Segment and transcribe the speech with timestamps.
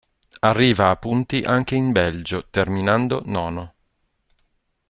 [0.39, 3.73] Arriva a punti anche in Belgio terminando nono.